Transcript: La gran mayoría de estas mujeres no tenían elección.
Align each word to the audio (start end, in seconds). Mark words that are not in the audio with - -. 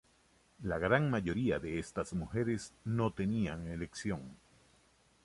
La 0.63 0.79
gran 0.79 1.11
mayoría 1.11 1.59
de 1.59 1.77
estas 1.77 2.13
mujeres 2.13 2.73
no 2.85 3.13
tenían 3.13 3.67
elección. 3.67 4.35